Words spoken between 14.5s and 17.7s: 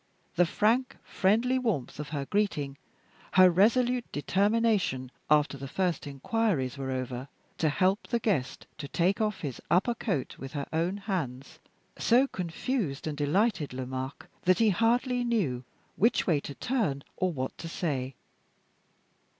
he hardly knew which way to turn, or what to